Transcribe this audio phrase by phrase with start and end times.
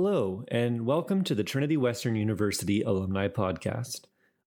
[0.00, 4.02] Hello, and welcome to the Trinity Western University Alumni Podcast.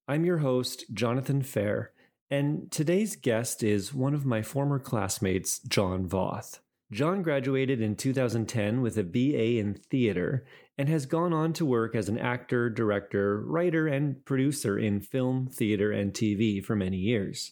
[0.07, 1.91] I'm your host, Jonathan Fair,
[2.29, 6.59] and today's guest is one of my former classmates, John Voth.
[6.89, 10.45] John graduated in 2010 with a BA in theater
[10.77, 15.49] and has gone on to work as an actor, director, writer, and producer in film,
[15.51, 17.51] theater, and TV for many years.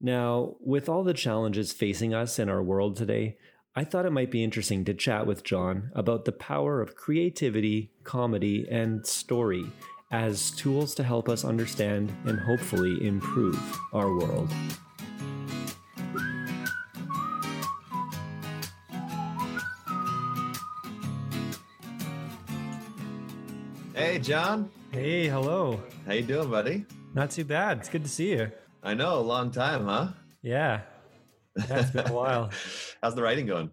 [0.00, 3.36] Now, with all the challenges facing us in our world today,
[3.78, 7.92] I thought it might be interesting to chat with John about the power of creativity,
[8.02, 9.70] comedy, and story
[10.10, 13.56] as tools to help us understand and hopefully improve
[13.92, 14.52] our world.
[23.94, 24.68] Hey, John.
[24.90, 25.80] Hey, hello.
[26.04, 26.84] How you doing, buddy?
[27.14, 27.78] Not too bad.
[27.78, 28.50] It's good to see you.
[28.82, 30.08] I know, a long time, huh?
[30.42, 30.80] Yeah.
[31.56, 32.50] Yeah, it's been a while.
[33.02, 33.70] How's the writing going?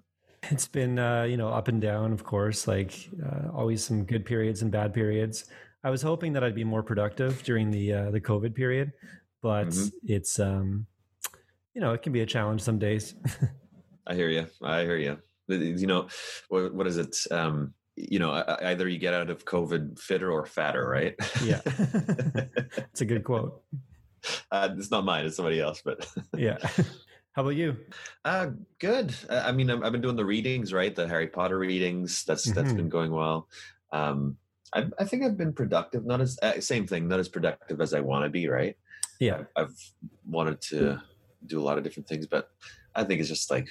[0.52, 4.26] It's been, uh, you know, up and down, of course, like uh, always some good
[4.26, 5.46] periods and bad periods.
[5.84, 8.92] I was hoping that I'd be more productive during the uh, the COVID period,
[9.42, 9.88] but mm-hmm.
[10.04, 10.86] it's, um,
[11.74, 13.16] you know, it can be a challenge some days.
[14.08, 14.46] I hear you.
[14.62, 15.18] I hear you.
[15.48, 16.08] You know,
[16.50, 17.16] what, what is it?
[17.32, 21.16] Um, you know, either you get out of COVID fitter or fatter, right?
[21.44, 23.64] yeah, it's a good quote.
[24.52, 25.82] Uh, it's not mine; it's somebody else.
[25.84, 26.58] But yeah.
[27.36, 27.76] How about you?
[28.24, 29.14] Uh, good.
[29.30, 30.96] I mean, I've been doing the readings, right?
[30.96, 32.24] The Harry Potter readings.
[32.24, 32.56] That's mm-hmm.
[32.58, 33.50] that's been going well.
[33.92, 34.38] Um,
[34.74, 36.06] I, I, think I've been productive.
[36.06, 37.10] Not as uh, same thing.
[37.10, 38.78] Not as productive as I want to be, right?
[39.20, 39.40] Yeah.
[39.58, 39.94] I've, I've
[40.26, 41.02] wanted to
[41.46, 42.52] do a lot of different things, but
[42.96, 43.68] I think it's just like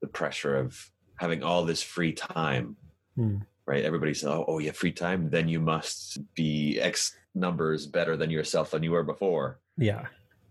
[0.00, 2.76] the pressure of having all this free time.
[3.18, 3.44] Mm.
[3.66, 3.84] Right?
[3.84, 8.16] Everybody says, "Oh, oh, you have free time, then you must be X numbers better
[8.16, 10.06] than yourself than you were before." Yeah.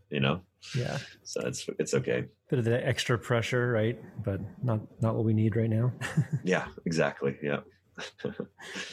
[0.10, 0.42] You know
[0.76, 0.98] yeah.
[1.24, 2.26] So it's it's okay.
[2.50, 4.00] Bit of the extra pressure right?
[4.24, 5.92] But not not what we need right now.
[6.44, 7.38] Yeah exactly.
[7.42, 7.60] Yeah.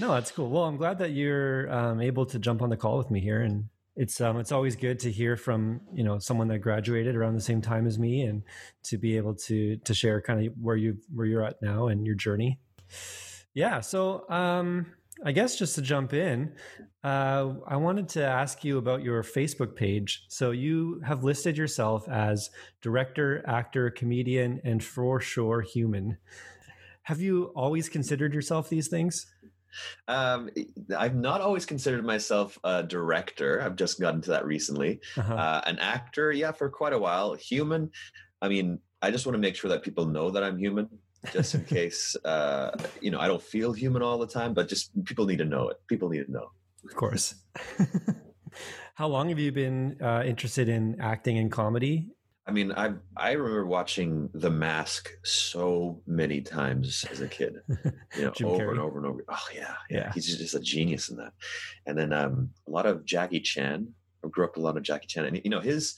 [0.01, 0.51] No that's cool.
[0.51, 3.43] Well i'm glad that you're um, able to jump on the call with me here.
[3.43, 7.35] And it's um it's always good to hear from you know someone that graduated around
[7.35, 8.43] the same time as me and
[8.85, 12.07] to be able to to share kind of where you where you're at now and
[12.07, 12.59] your journey.
[13.55, 13.81] Yeah.
[13.81, 14.87] So um
[15.25, 16.53] I guess just to jump in,
[17.03, 20.25] uh, I wanted to ask you about your Facebook page.
[20.29, 22.51] So you have listed yourself as
[22.83, 26.19] director, actor, comedian, and for sure human.
[27.05, 29.27] Have you always considered yourself these things?
[30.09, 30.51] Um,
[30.97, 33.63] I've not always considered myself a director.
[33.63, 35.01] I've just gotten to that recently.
[35.17, 35.35] Uh-huh.
[35.35, 37.35] Uh, an actor, yeah, for quite a while.
[37.35, 37.91] Human,
[38.43, 40.89] I mean, I just want to make sure that people know that I'm human
[41.33, 42.71] just in case uh,
[43.01, 45.69] you know I don't feel human all the time, but just people need to know
[45.69, 45.77] it.
[45.89, 46.51] People need to know.
[46.85, 47.35] Of course.
[48.95, 52.09] How long have you been uh, interested in acting and comedy?
[52.47, 57.57] I mean, I I remember watching The Mask so many times as a kid,
[58.17, 58.71] you know, over Carrey.
[58.71, 59.25] and over and over.
[59.29, 61.33] Oh yeah, yeah, yeah, he's just a genius in that.
[61.87, 63.89] And then um, a lot of Jackie Chan.
[64.25, 65.97] I grew up with a lot of Jackie Chan, and you know, his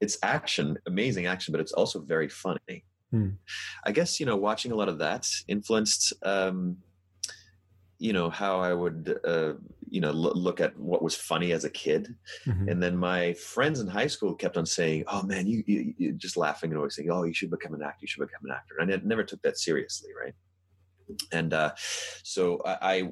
[0.00, 2.84] it's action, amazing action, but it's also very funny.
[3.10, 3.30] Hmm.
[3.84, 6.78] I guess you know watching a lot of that influenced um,
[7.98, 9.54] you know how I would uh,
[9.88, 12.68] you know l- look at what was funny as a kid, mm-hmm.
[12.68, 16.12] and then my friends in high school kept on saying, "Oh man, you, you, you
[16.12, 18.52] just laughing and always saying, oh, you should become an actor, you should become an
[18.52, 20.34] actor." And I never took that seriously, right?
[21.32, 21.72] And uh,
[22.22, 23.10] so I, I,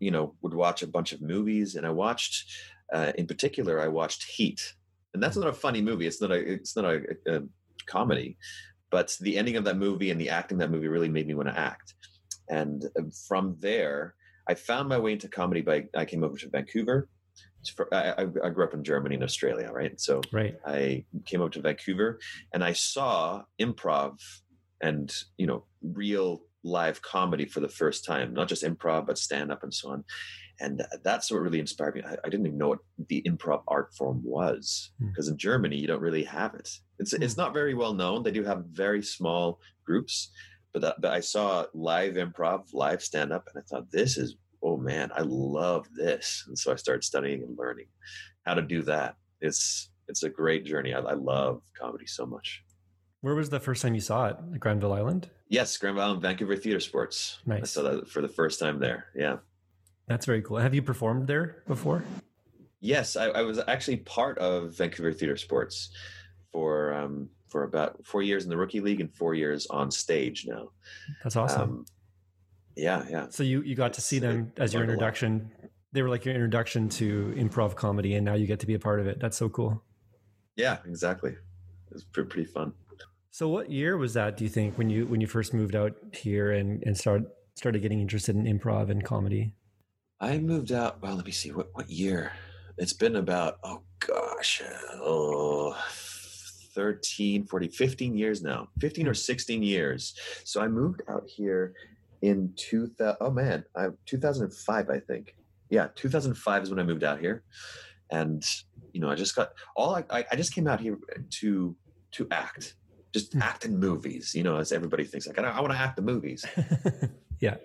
[0.00, 2.50] you know, would watch a bunch of movies, and I watched,
[2.92, 4.74] uh, in particular, I watched Heat,
[5.12, 6.06] and that's not a funny movie.
[6.06, 7.42] It's not a, it's not a, a
[7.86, 8.36] comedy,
[8.94, 11.48] but the ending of that movie and the acting that movie really made me want
[11.48, 11.94] to act.
[12.48, 14.14] And uh, from there,
[14.48, 17.08] I found my way into comedy by I came over to Vancouver.
[17.90, 20.00] I, I, grew up in Germany and Australia, right?
[20.00, 20.54] So right.
[20.64, 22.20] I came over to Vancouver
[22.52, 24.20] and I saw improv
[24.80, 29.50] and you know real live comedy for the first time, not just improv but stand
[29.50, 30.04] up and so on.
[30.60, 32.02] And that's what really inspired me.
[32.06, 32.78] I, I didn't even know what
[33.08, 35.32] the improv art form was because hmm.
[35.32, 36.68] in Germany you don't really have it.
[36.98, 37.22] It's mm.
[37.22, 38.22] it's not very well known.
[38.22, 40.30] They do have very small groups,
[40.72, 44.36] but that, but I saw live improv, live stand up, and I thought this is
[44.62, 46.44] oh man, I love this.
[46.46, 47.86] And so I started studying and learning
[48.46, 49.16] how to do that.
[49.40, 50.94] It's it's a great journey.
[50.94, 52.62] I, I love comedy so much.
[53.20, 54.60] Where was the first time you saw it?
[54.60, 55.30] Granville Island?
[55.48, 57.38] Yes, Granville Island, Vancouver Theatre Sports.
[57.46, 57.62] Nice.
[57.62, 59.06] I saw that for the first time there.
[59.16, 59.36] Yeah.
[60.06, 60.58] That's very cool.
[60.58, 62.04] Have you performed there before?
[62.80, 65.90] Yes, I, I was actually part of Vancouver Theatre Sports
[66.52, 70.44] for um, for about four years in the rookie league and four years on stage
[70.46, 70.68] now.
[71.22, 71.62] That's awesome.
[71.62, 71.86] Um,
[72.76, 73.26] yeah, yeah.
[73.30, 75.50] So you you got to see them as your introduction.
[75.92, 78.78] They were like your introduction to improv comedy, and now you get to be a
[78.78, 79.20] part of it.
[79.20, 79.82] That's so cool.
[80.56, 81.30] Yeah, exactly.
[81.30, 82.72] It was pretty, pretty fun.
[83.30, 84.36] So, what year was that?
[84.36, 87.82] Do you think when you when you first moved out here and and started started
[87.82, 89.54] getting interested in improv and comedy?
[90.20, 91.02] I moved out.
[91.02, 91.52] Well, let me see.
[91.52, 92.32] What what year?
[92.78, 94.62] It's been about oh gosh,
[94.94, 95.76] oh,
[96.74, 98.68] 13, 40, 15 years now.
[98.80, 99.14] 15 or hmm.
[99.14, 100.14] 16 years.
[100.44, 101.74] So I moved out here
[102.22, 103.16] in 2000.
[103.20, 105.36] Oh man, I, 2005, I think.
[105.70, 107.42] Yeah, 2005 is when I moved out here,
[108.10, 108.44] and
[108.92, 109.96] you know, I just got all.
[109.96, 110.98] I I just came out here
[111.40, 111.74] to
[112.12, 112.76] to act,
[113.12, 113.42] just hmm.
[113.42, 114.34] act in movies.
[114.34, 116.44] You know, as everybody thinks, like I, I want to act in movies.
[117.40, 117.56] yeah,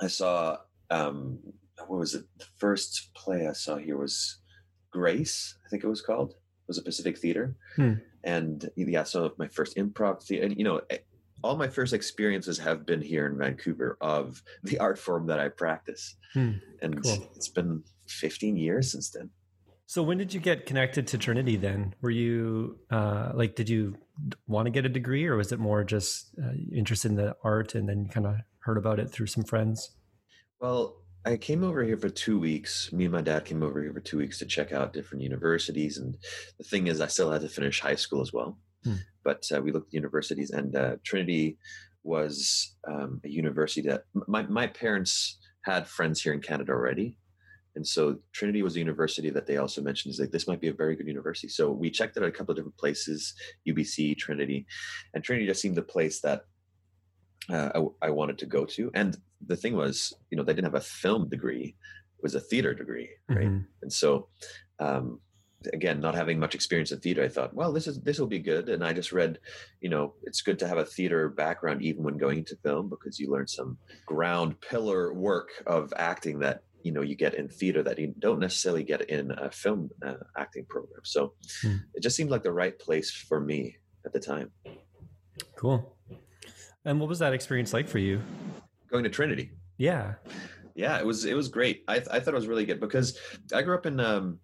[0.00, 0.58] I saw.
[0.90, 1.38] Um
[1.86, 2.24] What was it?
[2.38, 4.38] The first play I saw here was
[4.90, 5.56] Grace.
[5.64, 6.30] I think it was called.
[6.30, 7.94] It was a Pacific Theater, hmm.
[8.22, 10.46] and yeah, so my first improv theater.
[10.46, 10.98] And you know, eh,
[11.42, 15.48] all my first experiences have been here in Vancouver of the art form that I
[15.48, 16.16] practice.
[16.34, 16.52] Hmm.
[16.82, 17.30] And cool.
[17.34, 19.30] it's been 15 years since then.
[19.86, 21.94] So when did you get connected to Trinity then?
[22.00, 23.96] Were you uh, like, did you
[24.46, 27.74] want to get a degree or was it more just uh, interested in the art
[27.74, 29.96] and then kind of heard about it through some friends?
[30.60, 32.92] Well, I came over here for two weeks.
[32.92, 35.98] Me and my dad came over here for two weeks to check out different universities.
[35.98, 36.16] And
[36.58, 38.58] the thing is, I still had to finish high school as well.
[38.84, 38.96] Hmm.
[39.24, 41.58] But uh, we looked at universities, and uh, Trinity
[42.02, 47.18] was um, a university that my, my parents had friends here in Canada already.
[47.76, 50.68] And so Trinity was a university that they also mentioned is like this might be
[50.68, 51.48] a very good university.
[51.48, 53.34] So we checked it at a couple of different places,
[53.68, 54.66] UBC, Trinity,
[55.14, 56.42] and Trinity just seemed the place that
[57.52, 57.70] uh,
[58.02, 58.90] I, I, wanted to go to.
[58.94, 59.16] And
[59.46, 61.74] the thing was, you know, they didn't have a film degree;
[62.18, 63.46] it was a theater degree, right?
[63.46, 63.64] Mm-hmm.
[63.82, 64.28] And so
[64.78, 65.20] um,
[65.72, 68.38] again not having much experience in theater i thought well this is this will be
[68.38, 69.38] good and i just read
[69.80, 73.18] you know it's good to have a theater background even when going into film because
[73.18, 73.76] you learn some
[74.06, 78.40] ground pillar work of acting that you know you get in theater that you don't
[78.40, 81.76] necessarily get in a film uh, acting program so hmm.
[81.94, 83.76] it just seemed like the right place for me
[84.06, 84.50] at the time
[85.56, 85.94] cool
[86.84, 88.20] and what was that experience like for you
[88.90, 90.14] going to trinity yeah
[90.74, 93.18] yeah it was it was great i, I thought it was really good because
[93.54, 94.38] i grew up in um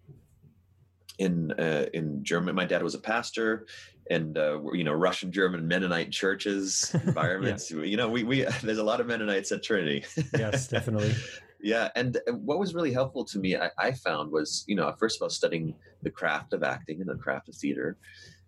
[1.19, 2.53] in uh, in Germany.
[2.53, 3.65] My dad was a pastor,
[4.09, 7.71] and uh, you know Russian German Mennonite churches environments.
[7.71, 7.83] yeah.
[7.83, 10.05] You know, we we there's a lot of Mennonites at Trinity.
[10.37, 11.15] yes, definitely.
[11.61, 14.93] yeah, and uh, what was really helpful to me, I, I, found, was you know
[14.99, 15.73] first of all studying
[16.03, 17.97] the craft of acting and the craft of theater,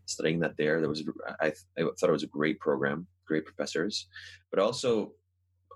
[0.06, 0.80] studying that there.
[0.80, 1.04] There was
[1.42, 4.08] I, I thought it was a great program, great professors,
[4.50, 5.14] but also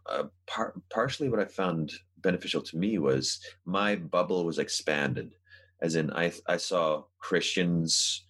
[0.07, 5.35] uh, par- partially what I found beneficial to me was my bubble was expanded
[5.81, 8.25] as in I I saw Christians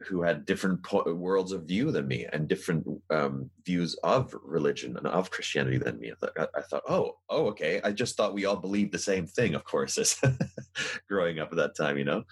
[0.00, 4.96] who had different po- worlds of view than me and different um, views of religion
[4.96, 6.12] and of Christianity than me.
[6.12, 7.80] I thought, I thought, oh, oh, okay.
[7.82, 10.20] I just thought we all believed the same thing, of course, as
[11.08, 12.24] growing up at that time, you know.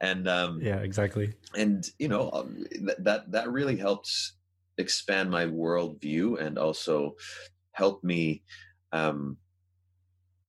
[0.00, 1.34] And um, yeah, exactly.
[1.54, 2.64] And you know um,
[2.98, 4.10] that that really helped
[4.78, 7.16] expand my worldview and also
[7.72, 8.42] help me,
[8.92, 9.36] um,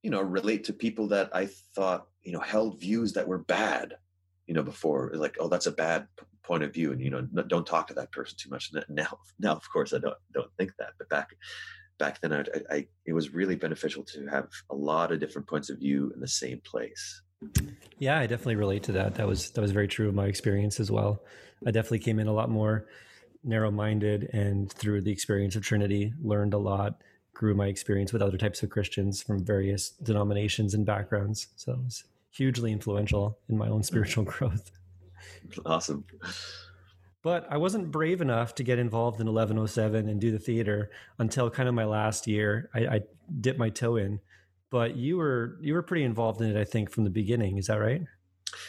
[0.02, 3.96] you know, relate to people that I thought you know held views that were bad
[4.50, 5.12] you know before.
[5.14, 6.08] Like oh that's a bad
[6.44, 8.72] point of view and you know don't talk to that person too much.
[8.90, 11.30] Now now of course i don't don't think that but back
[12.00, 15.70] back then I, I it was really beneficial to have a lot of different points
[15.70, 17.22] of view in the same place.
[18.00, 19.16] Yeah i definitely relate to that.
[19.16, 21.22] That was that was very true of my experience as well.
[21.66, 22.88] I definitely came in a lot more
[23.44, 27.02] narrow-minded and through the experience of trinity learned a lot
[27.34, 31.80] grew my experience with other types of christians from various denominations and backgrounds so it
[31.84, 34.72] was hugely influential in my own spiritual growth.
[35.66, 36.06] Awesome.
[37.22, 41.50] But I wasn't brave enough to get involved in 1107 and do the theater until
[41.50, 42.69] kind of my last year.
[42.74, 43.02] I, I
[43.42, 44.22] dipped my toe in,
[44.69, 47.58] but you were you were pretty involved in it, I think, from the beginning.
[47.58, 48.04] Is that right?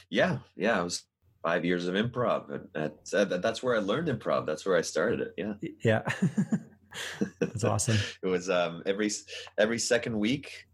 [0.08, 0.80] Yeah, yeah.
[0.80, 1.04] I was
[1.42, 2.66] five years of improv.
[2.74, 4.46] At, that's where I learned improv.
[4.46, 5.34] That's where I started it.
[5.36, 5.54] Yeah,
[5.84, 6.02] yeah.
[7.38, 7.98] That's awesome.
[8.22, 9.10] it was um, every
[9.58, 10.66] every second week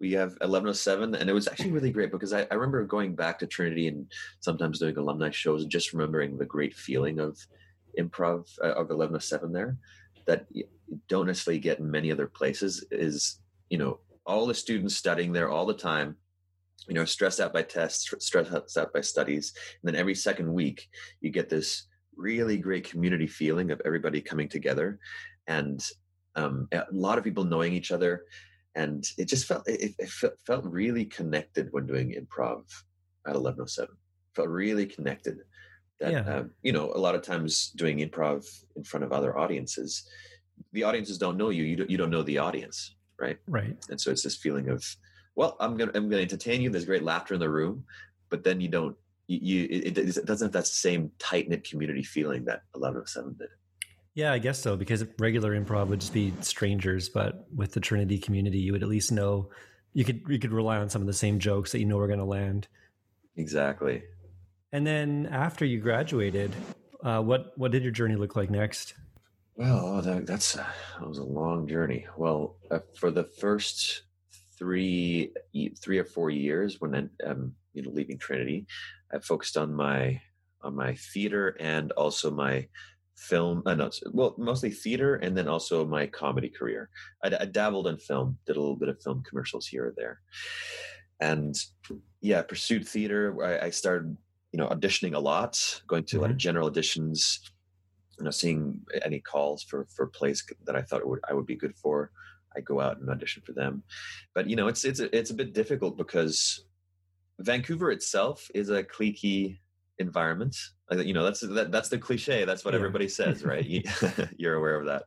[0.00, 3.38] we have 1107 and it was actually really great because I, I, remember going back
[3.38, 7.38] to trinity and sometimes doing alumni shows and just remembering the great feeling of
[7.98, 9.78] improv uh, of 1107 there
[10.26, 10.64] that you
[11.08, 13.40] don't necessarily get in many other places is
[13.70, 16.16] you know all the students studying there all the time
[16.88, 19.52] you know stressed out by tests stressed out by studies.
[19.82, 20.88] And then every second week
[21.20, 21.86] you get this
[22.16, 24.98] really great community feeling of everybody coming together
[25.46, 25.84] and
[26.36, 28.24] um, a lot of people knowing each other.
[28.74, 30.10] And it just felt it, it
[30.46, 32.64] felt really connected when doing improv
[33.26, 33.94] at 1107
[34.34, 35.38] felt really connected
[36.00, 36.34] that yeah.
[36.34, 40.08] um, you know a lot of times doing improv in front of other audiences
[40.72, 41.64] the audiences don't know you.
[41.64, 43.38] You don't, you don't know the audience right?
[43.46, 43.76] Right.
[43.88, 44.84] And so it's this feeling of
[45.36, 47.84] well i'm gonna i'm gonna entertain you there's great laughter in the room
[48.30, 52.62] but then you don't you, it, it doesn't have that same tight-knit community feeling that
[52.72, 53.48] 1107 did
[54.14, 54.76] Yeah, I guess so.
[54.76, 58.88] Because regular improv would just be strangers, but with the Trinity community, you would at
[58.88, 59.48] least know
[59.94, 62.06] you could you could rely on some of the same jokes that you know are
[62.06, 62.68] going to land.
[63.36, 64.02] Exactly.
[64.72, 66.52] And then after you graduated,
[67.02, 68.94] uh, what what did your journey look like next?
[69.56, 72.06] Well, that, that's that was a long journey.
[72.16, 74.02] Well, uh, for the first
[74.58, 75.32] three
[75.82, 78.66] three or four years when I'm um, you know leaving Trinity,
[79.12, 80.20] I focused on my
[80.62, 82.66] on my theater and also my
[83.16, 83.62] film.
[83.66, 86.88] Uh, no, well, mostly theater and then also my comedy career.
[87.22, 90.20] I, I dabbled in film, did a little bit of film commercials here or there,
[91.20, 91.54] and
[92.20, 93.36] yeah, pursued theater.
[93.44, 94.16] I, I started
[94.52, 96.18] you know auditioning a lot, going to mm-hmm.
[96.18, 97.38] a lot of general auditions
[98.18, 101.56] you know, seeing any calls for for plays that I thought would I would be
[101.56, 102.10] good for,
[102.56, 103.82] I go out and audition for them.
[104.34, 106.64] But you know, it's it's a, it's a bit difficult because
[107.40, 109.58] Vancouver itself is a cliquey
[109.98, 110.56] environment.
[110.90, 112.44] You know, that's that, that's the cliche.
[112.44, 112.78] That's what yeah.
[112.78, 113.64] everybody says, right?
[114.36, 115.04] You're aware of that.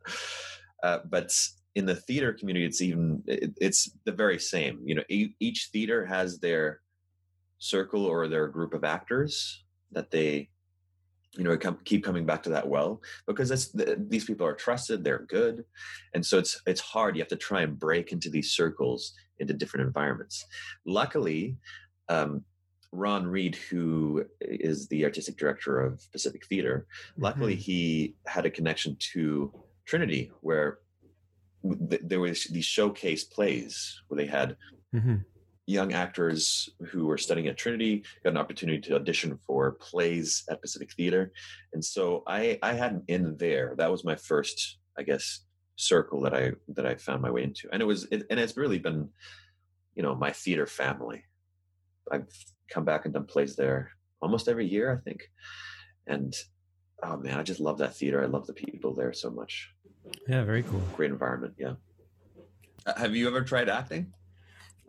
[0.84, 1.32] Uh, but
[1.75, 4.82] in the theater community, it's even it, it's the very same.
[4.84, 6.82] You know, each theater has their
[7.60, 10.50] circle or their group of actors that they
[11.38, 13.75] you know come, keep coming back to that well because it's,
[14.10, 15.63] these people are trusted they're good.
[16.13, 17.15] And so it's it's hard.
[17.15, 20.46] You have to try and break into these circles into different environments.
[20.86, 21.58] Luckily
[22.10, 22.44] um,
[22.91, 27.62] ron reed who is the artistic director of pacific theater luckily mm-hmm.
[27.62, 29.53] he had a connection to
[29.86, 30.79] trinity where
[31.89, 34.56] th- there was these showcase plays where they had
[34.96, 35.17] mm-hmm
[35.67, 40.62] young actors who were studying at Trinity got an opportunity to audition for plays at
[40.62, 41.31] Pacific Theater,
[41.74, 43.75] and so I I had an in there.
[43.77, 45.41] That was my first, I guess,
[45.75, 48.57] circle that I that I found my way into, and it was it, and it's
[48.57, 49.09] really been,
[49.93, 51.24] you know, my theater family.
[52.09, 52.27] I've
[52.69, 55.29] come back and done plays there almost every year, I think,
[56.07, 56.33] and
[57.03, 58.24] oh man, I just love that theater.
[58.24, 59.69] I love the people there so much.
[60.29, 60.81] Yeah, very cool.
[60.95, 61.55] Great environment.
[61.57, 61.74] Yeah.
[62.86, 64.13] Uh, have you ever tried acting?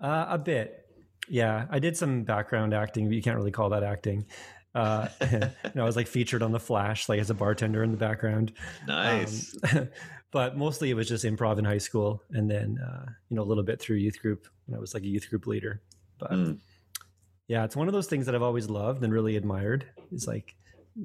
[0.01, 0.87] Uh, a bit.
[1.29, 4.27] Yeah, I did some background acting, but you can't really call that acting.
[4.75, 5.41] Uh, you
[5.75, 8.53] know, I was like featured on The Flash, like as a bartender in the background.
[8.87, 9.57] Nice.
[9.75, 9.89] Um,
[10.31, 13.45] but mostly it was just improv in high school, and then uh, you know a
[13.45, 15.83] little bit through youth group when I was like a youth group leader.
[16.19, 16.59] But mm.
[17.49, 19.87] yeah, it's one of those things that I've always loved and really admired.
[20.13, 20.55] Is like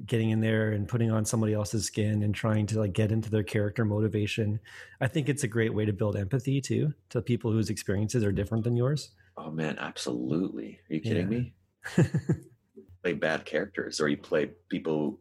[0.06, 3.30] getting in there and putting on somebody else's skin and trying to like get into
[3.30, 4.58] their character motivation.
[5.00, 8.32] I think it's a great way to build empathy too to people whose experiences are
[8.32, 9.10] different than yours.
[9.36, 10.80] Oh man, absolutely.
[10.90, 11.38] Are you kidding yeah.
[11.38, 11.54] me?
[13.02, 15.20] play bad characters or you play people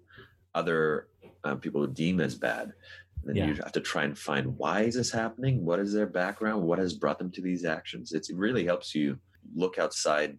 [0.55, 1.07] other
[1.43, 2.73] uh, people deem as bad.
[3.21, 3.47] And then yeah.
[3.47, 5.63] you have to try and find why is this happening?
[5.63, 6.63] What is their background?
[6.63, 8.11] What has brought them to these actions?
[8.11, 9.17] It's, it really helps you
[9.55, 10.37] look outside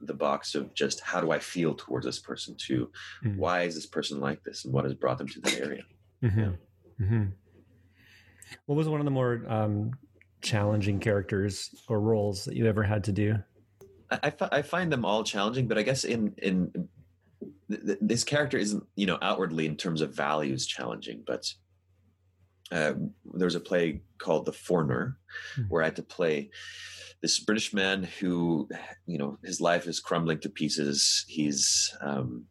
[0.00, 2.90] the box of just how do I feel towards this person too?
[3.24, 3.38] Mm-hmm.
[3.38, 5.82] Why is this person like this and what has brought them to that area?
[6.22, 6.40] Mm-hmm.
[6.40, 6.50] Yeah.
[7.00, 7.24] Mm-hmm.
[8.66, 9.92] What was one of the more um,
[10.40, 13.36] challenging characters or roles that you ever had to do?
[14.10, 16.88] I, I find them all challenging, but I guess in in
[17.68, 21.52] th- th- this character isn't you know outwardly in terms of values challenging, but
[22.72, 22.94] uh,
[23.34, 25.18] there was a play called The Foreigner
[25.56, 25.68] mm-hmm.
[25.68, 26.50] where I had to play
[27.22, 28.68] this British man who,
[29.06, 31.24] you know, his life is crumbling to pieces.
[31.28, 32.44] He's um,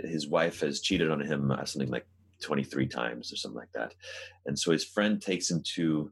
[0.00, 2.06] his wife has cheated on him uh, something like
[2.42, 3.94] 23 times or something like that,
[4.46, 6.10] and so his friend takes him to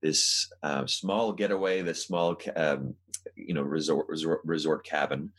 [0.00, 2.94] this uh, small getaway, this small, um,
[3.34, 5.32] you know, resort, resort resort cabin,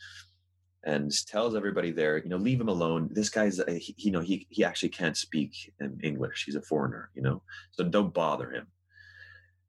[0.84, 3.10] and tells everybody there, you know, leave him alone.
[3.12, 6.44] This guy's, uh, he, you know, he he actually can't speak in English.
[6.46, 8.66] He's a foreigner, you know, so don't bother him.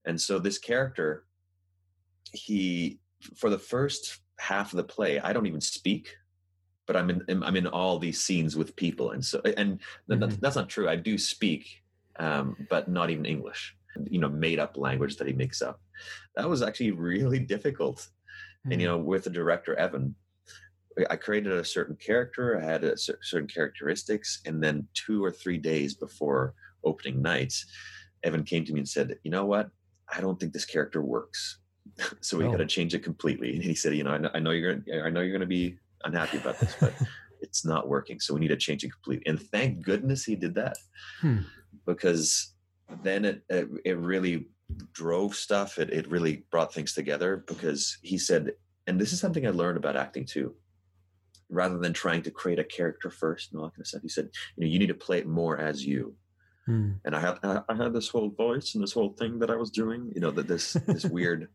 [0.06, 1.26] And so this character
[2.32, 3.00] he
[3.36, 6.16] for the first half of the play i don't even speak
[6.88, 10.36] but i'm in i'm in all these scenes with people and so and mm-hmm.
[10.40, 11.84] that's not true i do speak
[12.20, 13.76] um, but not even english
[14.10, 15.82] you know made up language that he makes up
[16.36, 18.72] that was actually really difficult mm-hmm.
[18.72, 18.92] and you mm.
[18.92, 20.16] know with the director evan
[21.10, 25.58] i created a certain character i had a certain characteristics and then two or three
[25.58, 27.66] days before opening nights
[28.24, 29.70] evan came to me and said you know what
[30.14, 31.60] i don't think this character works
[32.22, 32.52] so we oh.
[32.52, 33.54] got to change it completely.
[33.54, 35.46] And he said, you know, I know, I know you're gonna, I know you're gonna
[35.46, 36.94] be unhappy about this, but
[37.42, 38.20] it's not working.
[38.20, 39.26] So we need to change it completely.
[39.28, 40.78] And thank goodness he did that,
[41.20, 41.40] hmm.
[41.86, 42.54] because
[43.04, 44.48] then it, it, it really
[44.94, 45.80] drove stuff.
[45.80, 48.52] It it really brought things together because he said,
[48.88, 50.56] and this is something I learned about acting too.
[51.52, 54.10] Rather than trying to create a character first and all that kind of stuff, he
[54.10, 56.16] said, you know, you need to play it more as you.
[56.66, 56.94] Hmm.
[57.06, 59.72] And I had I had this whole voice and this whole thing that I was
[59.72, 61.48] doing, you know, that this this weird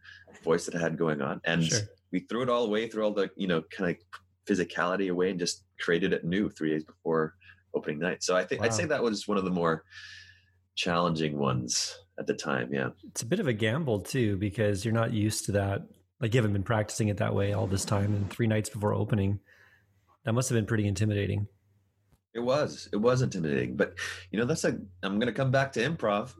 [0.44, 1.80] voice that I had going on, and sure.
[2.12, 3.96] we threw it all away, threw all the you know kind of
[4.48, 7.34] physicality away, and just created it new three days before
[7.72, 8.22] opening night.
[8.24, 8.66] So I think wow.
[8.66, 9.84] I'd say that was one of the more
[10.74, 12.72] challenging ones at the time.
[12.72, 12.90] Yeah.
[13.08, 15.82] It's a bit of a gamble too, because you're not used to that.
[16.20, 18.94] Like you haven't been practicing it that way all this time and three nights before
[18.94, 19.40] opening.
[20.26, 21.46] That must have been pretty intimidating.
[22.34, 22.88] It was.
[22.92, 23.76] It was intimidating.
[23.76, 23.94] But
[24.30, 26.34] you know, that's a I'm gonna come back to improv.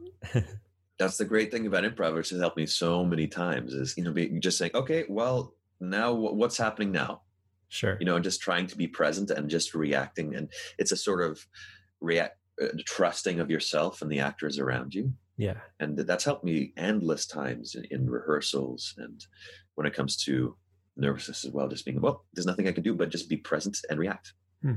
[0.99, 4.03] that's the great thing about improv, which has helped me so many times, is you
[4.03, 7.21] know, be, just saying, okay, well, now what's happening now?
[7.69, 7.97] Sure.
[7.99, 10.35] You know, just trying to be present and just reacting.
[10.35, 11.45] And it's a sort of
[12.01, 15.13] react uh, trusting of yourself and the actors around you.
[15.37, 15.57] Yeah.
[15.79, 19.25] And that's helped me endless times in, in rehearsals and
[19.75, 20.55] when it comes to
[20.97, 23.77] nervousness as well, just being, well, there's nothing I can do but just be present
[23.89, 24.33] and react.
[24.61, 24.73] Hmm.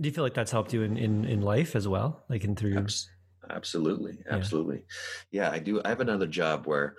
[0.00, 2.24] Do you feel like that's helped you in, in, in life as well?
[2.28, 3.08] Like in through Abs-
[3.48, 4.18] Absolutely.
[4.28, 4.84] Absolutely.
[5.30, 5.50] Yeah.
[5.50, 5.80] yeah, I do.
[5.84, 6.96] I have another job where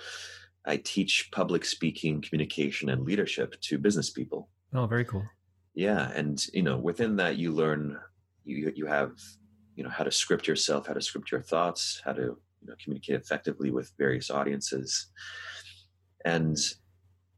[0.66, 4.50] I teach public speaking, communication, and leadership to business people.
[4.74, 5.24] Oh, very cool.
[5.74, 6.12] Yeah.
[6.12, 7.98] And, you know, within that, you learn
[8.46, 9.12] you you have
[9.76, 12.76] you know how to script yourself how to script your thoughts how to you know
[12.82, 15.08] communicate effectively with various audiences
[16.24, 16.58] and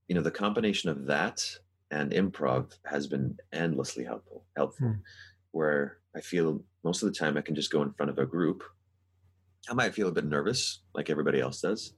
[0.08, 1.44] you know the combination of that
[1.92, 4.88] and improv has been endlessly helpful helpful.
[4.88, 4.94] Hmm.
[5.52, 8.26] where i feel most of the time i can just go in front of a
[8.26, 8.64] group.
[9.70, 11.94] I might feel a bit nervous like everybody else does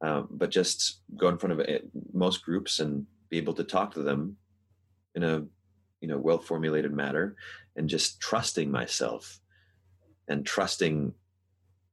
[0.00, 3.94] um, but just go in front of it, most groups and be able to talk
[3.94, 4.36] to them
[5.14, 5.44] in a
[6.00, 7.34] you know well formulated manner
[7.76, 9.40] and just trusting myself
[10.28, 11.12] and trusting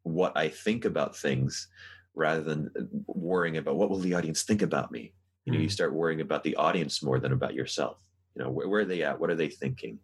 [0.04, 1.68] what i think about things
[2.14, 5.14] rather than uh, worrying about what will the audience think about me
[5.46, 5.64] you know mm.
[5.64, 7.98] you start worrying about the audience more than about yourself
[8.36, 9.98] you know where, where are they at what are they thinking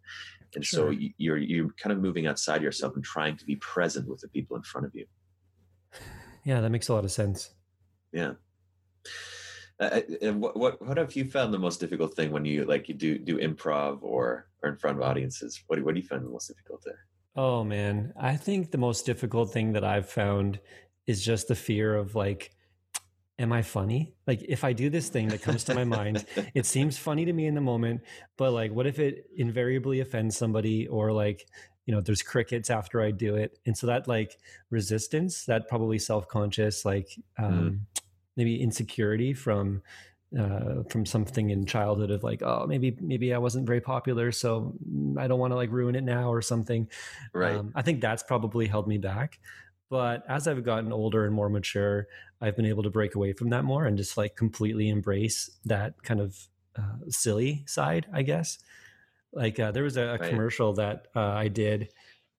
[0.54, 0.92] and sure.
[0.92, 4.28] so you're you're kind of moving outside yourself and trying to be present with the
[4.28, 5.06] people in front of you
[6.44, 7.50] yeah that makes a lot of sense
[8.12, 8.32] yeah
[9.80, 12.88] uh, and what, what what have you found the most difficult thing when you like
[12.88, 15.62] you do do improv or or in front of audiences?
[15.66, 17.00] What what do you find the most difficult there?
[17.34, 20.60] Oh man, I think the most difficult thing that I've found
[21.06, 22.52] is just the fear of like
[23.38, 24.14] am I funny?
[24.26, 26.24] Like if I do this thing that comes to my mind,
[26.54, 28.02] it seems funny to me in the moment,
[28.36, 31.46] but like what if it invariably offends somebody or like
[31.86, 33.58] you know there's crickets after I do it.
[33.66, 34.38] And so that like
[34.70, 37.44] resistance, that probably self-conscious like mm.
[37.44, 38.02] um mm
[38.36, 39.82] maybe insecurity from
[40.38, 44.74] uh, from something in childhood of like, oh, maybe maybe I wasn't very popular, so
[45.18, 46.88] I don't want to like ruin it now or something.
[47.34, 47.56] Right.
[47.56, 49.38] Um, I think that's probably held me back.
[49.92, 52.06] But as I've gotten older and more mature,
[52.40, 56.02] I've been able to break away from that more and just like completely embrace that
[56.02, 56.34] kind of
[56.76, 58.56] uh, silly side, I guess.
[59.34, 60.30] Like uh, there was a, a right.
[60.30, 61.90] commercial that uh, I did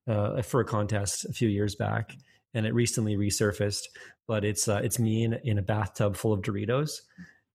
[0.07, 2.15] uh, for a contest a few years back,
[2.55, 3.83] and it recently resurfaced
[4.27, 7.01] but it's uh, it's me in, in a bathtub full of Doritos.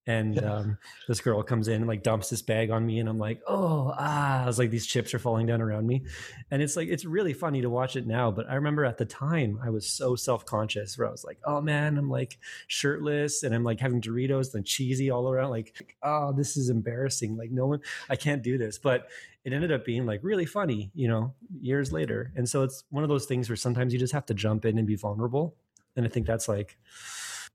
[0.09, 3.18] And um, this girl comes in and like dumps this bag on me, and I'm
[3.18, 6.07] like, oh, ah, I was like, these chips are falling down around me.
[6.51, 8.31] And it's like, it's really funny to watch it now.
[8.31, 11.38] But I remember at the time, I was so self conscious where I was like,
[11.44, 15.51] oh man, I'm like shirtless and I'm like having Doritos and cheesy all around.
[15.51, 17.37] Like, oh, this is embarrassing.
[17.37, 18.79] Like, no one, I can't do this.
[18.79, 19.09] But
[19.44, 22.33] it ended up being like really funny, you know, years later.
[22.35, 24.79] And so it's one of those things where sometimes you just have to jump in
[24.79, 25.55] and be vulnerable
[25.99, 26.79] and i think that's like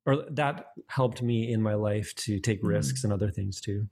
[0.05, 2.69] or that helped me in my life to take mm-hmm.
[2.69, 3.87] risks and other things too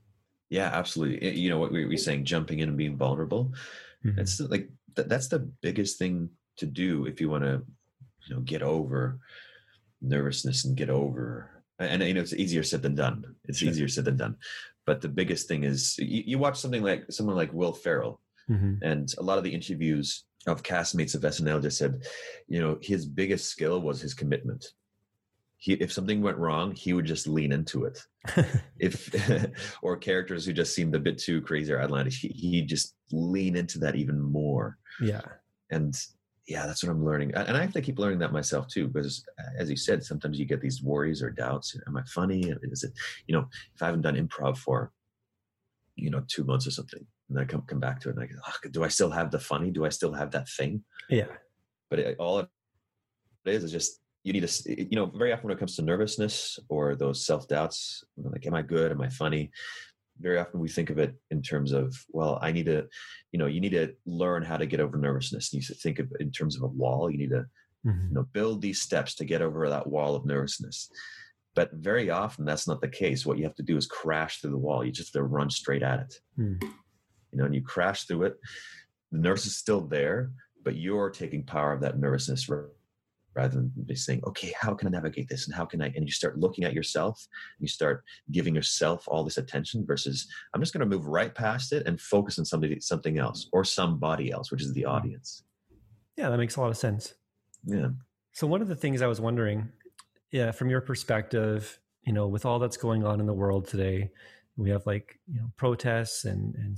[0.49, 3.53] yeah absolutely you know what we were saying jumping in and being vulnerable
[4.05, 4.15] mm-hmm.
[4.15, 7.61] that's like that's the biggest thing to do if you want to
[8.27, 9.19] you know get over
[10.01, 13.69] nervousness and get over and you know it's easier said than done it's sure.
[13.69, 14.35] easier said than done
[14.85, 18.19] but the biggest thing is you, you watch something like someone like will ferrell
[18.49, 18.75] mm-hmm.
[18.81, 22.03] and a lot of the interviews of castmates of SNL just said,
[22.47, 24.65] you know, his biggest skill was his commitment.
[25.61, 28.03] He, if something went wrong, he would just lean into it.
[28.79, 29.13] if
[29.83, 33.55] or characters who just seemed a bit too crazy or outlandish, he he just lean
[33.55, 34.79] into that even more.
[34.99, 35.21] Yeah,
[35.69, 35.95] and
[36.47, 38.87] yeah, that's what I'm learning, and I have to keep learning that myself too.
[38.87, 39.23] Because
[39.55, 41.77] as you said, sometimes you get these worries or doubts.
[41.87, 42.51] Am I funny?
[42.63, 42.93] Is it
[43.27, 44.91] you know if I haven't done improv for
[45.95, 48.25] you know two months or something, and I come come back to it and I
[48.25, 49.69] go, oh, do I still have the funny?
[49.69, 50.83] Do I still have that thing?
[51.07, 51.27] Yeah.
[51.91, 52.49] But it, all it
[53.45, 56.59] is is just you need to you know very often when it comes to nervousness
[56.69, 58.91] or those self doubts, like am I good?
[58.91, 59.51] Am I funny?
[60.19, 62.87] Very often we think of it in terms of well, I need to,
[63.31, 65.51] you know, you need to learn how to get over nervousness.
[65.51, 67.09] You need to think of in terms of a wall.
[67.09, 67.45] You need to
[67.85, 68.07] mm-hmm.
[68.09, 70.89] you know build these steps to get over that wall of nervousness.
[71.53, 73.25] But very often that's not the case.
[73.25, 74.85] What you have to do is crash through the wall.
[74.85, 76.19] You just have to run straight at it.
[76.39, 76.71] Mm
[77.31, 78.35] you know, and you crash through it.
[79.11, 80.31] The nerves is still there,
[80.63, 82.49] but you're taking power of that nervousness
[83.35, 85.47] rather than just saying, okay, how can I navigate this?
[85.47, 87.25] And how can I, and you start looking at yourself,
[87.59, 91.73] you start giving yourself all this attention versus I'm just going to move right past
[91.73, 94.89] it and focus on somebody, something else or somebody else, which is the hmm.
[94.89, 95.43] audience.
[96.17, 97.13] Yeah, that makes a lot of sense.
[97.65, 97.89] yeah.
[98.33, 99.69] So one of the things I was wondering,
[100.31, 104.11] yeah, from your perspective, you know, with all that's going on in the world today,
[104.57, 106.77] we have like you know protests and and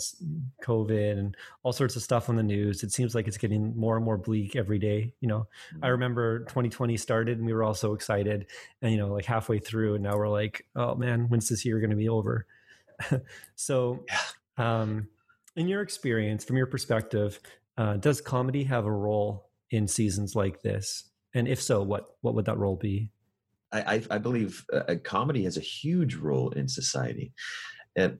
[0.63, 2.83] covid and all sorts of stuff on the news.
[2.83, 5.47] It seems like it's getting more and more bleak every day you know?
[5.73, 5.85] Mm-hmm.
[5.85, 8.47] i remember 2020 started and we were all so excited
[8.81, 11.79] and you know like halfway through and now we're like oh man when's this year
[11.79, 12.45] going to be over?
[13.55, 14.05] So
[14.57, 15.07] um
[15.55, 17.39] in your experience from your perspective
[17.77, 21.05] uh, does comedy have a role in seasons like this?
[21.33, 23.09] And if so what what would that role be
[23.73, 27.33] I, I believe uh, comedy has a huge role in society.
[27.95, 28.19] And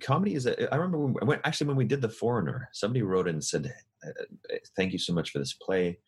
[0.00, 3.28] comedy is a, I remember when, when, actually when we did The Foreigner, somebody wrote
[3.28, 3.72] in and said,
[4.06, 5.98] uh, uh, Thank you so much for this play.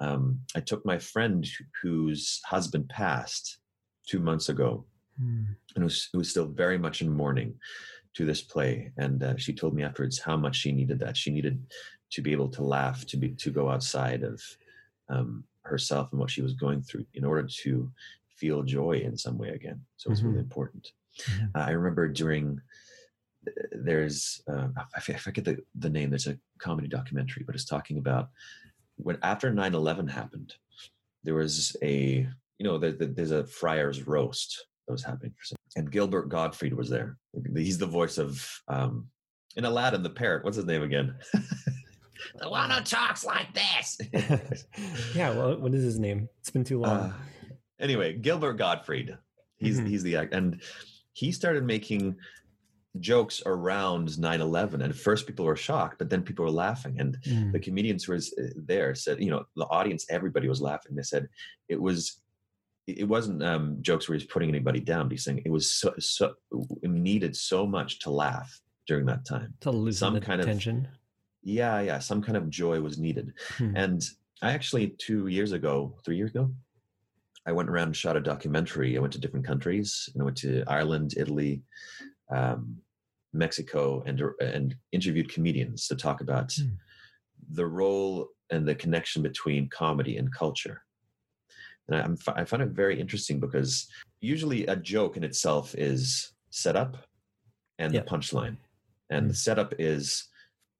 [0.00, 1.46] Um, I took my friend
[1.82, 3.58] whose husband passed
[4.06, 4.84] two months ago
[5.16, 5.44] hmm.
[5.76, 7.54] and was, was still very much in mourning
[8.14, 8.90] to this play.
[8.96, 11.16] And uh, she told me afterwards how much she needed that.
[11.16, 11.62] She needed
[12.10, 14.42] to be able to laugh, to be to go outside of
[15.08, 17.90] um, herself and what she was going through in order to
[18.42, 19.80] feel joy in some way again.
[19.98, 20.30] So it's mm-hmm.
[20.30, 20.90] really important.
[21.20, 21.44] Mm-hmm.
[21.54, 22.60] Uh, I remember during
[23.70, 26.10] there's uh, I forget the the name.
[26.10, 28.30] There's a comedy documentary, but it's talking about
[28.96, 30.54] when after 9-11 happened,
[31.22, 32.26] there was a
[32.58, 36.74] you know there, there's a friar's roast that was happening for some, and Gilbert Gottfried
[36.74, 37.16] was there.
[37.54, 39.06] He's the voice of um,
[39.56, 40.44] in Aladdin the parrot.
[40.44, 41.14] What's his name again?
[42.40, 43.98] the one who talks like this.
[45.14, 46.28] yeah, well, what is his name?
[46.40, 46.90] It's been too long.
[46.90, 47.12] Uh,
[47.82, 49.18] anyway, Gilbert Gottfried.
[49.58, 49.86] He's mm-hmm.
[49.86, 50.62] he's the act, and
[51.12, 52.16] he started making
[53.00, 57.50] jokes around 9-11 and first people were shocked but then people were laughing and mm.
[57.50, 61.02] the comedians who were uh, there said you know the audience everybody was laughing they
[61.02, 61.26] said
[61.68, 62.20] it was
[62.86, 65.94] it wasn't um, jokes where he's putting anybody down but he's saying it was so,
[65.98, 66.34] so
[66.82, 70.78] needed so much to laugh during that time to lose some kind of tension.
[70.84, 70.86] of
[71.42, 73.74] yeah yeah some kind of joy was needed hmm.
[73.74, 74.02] and
[74.42, 76.50] i actually two years ago three years ago
[77.46, 78.96] I went around and shot a documentary.
[78.96, 81.62] I went to different countries and I went to Ireland, Italy,
[82.30, 82.76] um,
[83.32, 86.70] Mexico, and and interviewed comedians to talk about mm.
[87.50, 90.82] the role and the connection between comedy and culture.
[91.88, 93.88] And I, I'm, I find it very interesting because
[94.20, 96.96] usually a joke in itself is set up
[97.78, 98.56] and the punchline,
[99.10, 99.28] and mm.
[99.28, 100.28] the setup is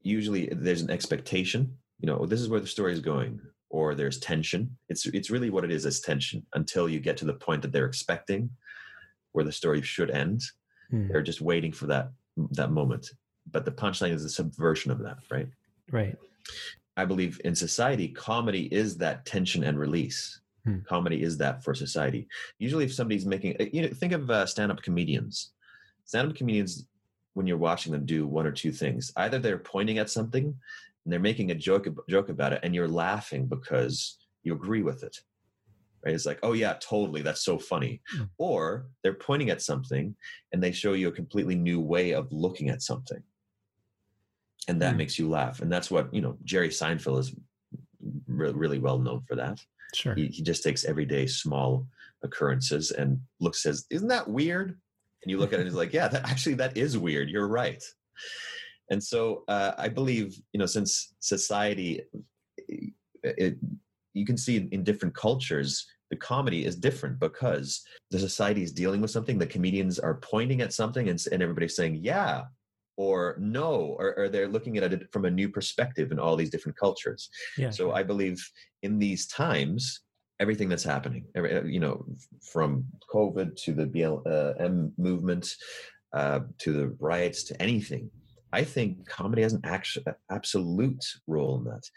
[0.02, 1.76] usually there's an expectation.
[1.98, 3.40] You know, this is where the story is going
[3.72, 4.76] or there's tension.
[4.88, 7.72] It's it's really what it is as tension until you get to the point that
[7.72, 8.50] they're expecting
[9.32, 10.42] where the story should end.
[10.90, 11.08] Hmm.
[11.08, 12.12] They're just waiting for that
[12.52, 13.10] that moment.
[13.50, 15.48] But the punchline is a subversion of that, right?
[15.90, 16.16] Right.
[16.96, 20.40] I believe in society, comedy is that tension and release.
[20.64, 20.80] Hmm.
[20.86, 22.28] Comedy is that for society.
[22.58, 25.52] Usually, if somebody's making, uh, you know, think of uh, stand-up comedians.
[26.04, 26.86] Stand-up comedians,
[27.34, 30.54] when you're watching them do one or two things, either they're pointing at something
[31.04, 35.02] and they're making a joke joke about it and you're laughing because you agree with
[35.02, 35.16] it.
[36.04, 36.14] Right?
[36.14, 38.00] It's like oh yeah totally that's so funny.
[38.16, 38.28] Mm.
[38.38, 40.14] or they're pointing at something
[40.52, 43.22] and they show you a completely new way of looking at something.
[44.68, 44.98] And that mm.
[44.98, 47.34] makes you laugh and that's what you know jerry seinfeld is
[48.26, 49.60] re- really well known for that.
[49.94, 50.14] Sure.
[50.14, 51.86] He, he just takes everyday small
[52.22, 54.78] occurrences and looks says isn't that weird?
[55.22, 57.48] And you look at it and he's like yeah that actually that is weird you're
[57.48, 57.82] right
[58.90, 62.02] and so uh, I believe, you know, since society,
[63.22, 63.56] it,
[64.14, 69.00] you can see in different cultures, the comedy is different because the society is dealing
[69.00, 69.38] with something.
[69.38, 72.42] The comedians are pointing at something and, and everybody's saying, yeah,
[72.98, 76.50] or no, or, or, they're looking at it from a new perspective in all these
[76.50, 77.30] different cultures.
[77.56, 77.92] Yeah, so.
[77.92, 78.46] I believe
[78.82, 80.02] in these times,
[80.40, 81.24] everything that's happening,
[81.64, 82.04] you know,
[82.52, 85.56] from COVID to the BLM movement,
[86.12, 88.10] uh, to the riots, to anything,
[88.52, 91.88] I think comedy has an actual, absolute role in that.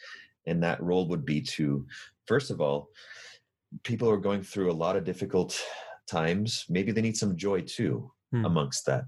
[0.47, 1.85] And that role would be to,
[2.27, 2.89] first of all,
[3.83, 5.59] people are going through a lot of difficult
[6.07, 6.65] times.
[6.69, 8.45] Maybe they need some joy too hmm.
[8.45, 9.05] amongst that.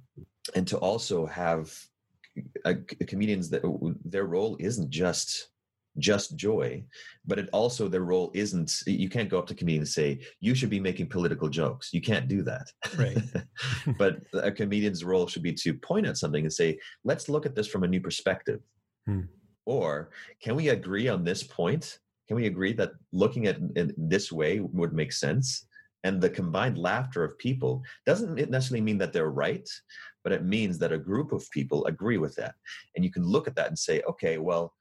[0.56, 1.74] And to also have
[2.66, 3.64] a, a comedians that
[4.04, 5.50] their role isn't just
[6.00, 6.84] just joy,
[7.26, 8.82] but it also their role isn't.
[8.86, 11.94] You can't go up to comedians and say you should be making political jokes.
[11.94, 12.72] You can't do that.
[12.98, 13.18] Right.
[13.98, 17.56] but a comedian's role should be to point at something and say, let's look at
[17.56, 18.62] this from a new perspective.
[19.06, 19.22] Hmm.
[19.66, 22.00] Or can we agree on this point?
[22.28, 25.66] Can we agree that looking at it in this way would make sense?
[26.04, 29.68] And the combined laughter of people doesn't necessarily mean that they're right,
[30.24, 32.56] but it means that a group of people agree with that.
[32.96, 34.74] And you can look at that and say, okay, well,